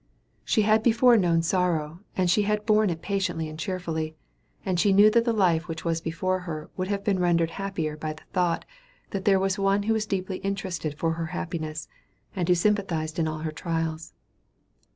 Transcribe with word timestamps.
She 0.43 0.63
had 0.63 0.81
before 0.81 1.15
known 1.15 1.43
sorrow, 1.43 1.99
and 2.17 2.27
she 2.27 2.41
had 2.41 2.65
borne 2.65 2.89
it 2.89 3.03
patiently 3.03 3.47
and 3.47 3.59
cheerfully; 3.59 4.15
and 4.65 4.79
she 4.79 4.93
knew 4.93 5.11
that 5.11 5.25
the 5.25 5.31
life 5.31 5.67
which 5.67 5.85
was 5.85 6.01
before 6.01 6.39
her 6.39 6.71
would 6.75 6.87
have 6.87 7.03
been 7.03 7.19
rendered 7.19 7.51
happier 7.51 7.95
by 7.95 8.13
the 8.13 8.23
thought, 8.33 8.65
that 9.11 9.25
there 9.25 9.39
was 9.39 9.59
one 9.59 9.83
who 9.83 9.93
was 9.93 10.07
deeply 10.07 10.37
interested 10.37 10.97
for 10.97 11.11
her 11.13 11.27
happiness, 11.37 11.87
and 12.35 12.47
who 12.49 12.55
sympathized 12.55 13.19
in 13.19 13.27
all 13.27 13.41
her 13.45 13.51
trials. 13.51 14.13